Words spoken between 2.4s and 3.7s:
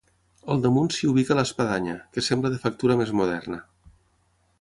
de factura més moderna.